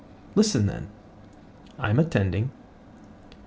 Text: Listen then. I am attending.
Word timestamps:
Listen 0.33 0.65
then. 0.65 0.87
I 1.77 1.91
am 1.91 1.99
attending. 1.99 2.49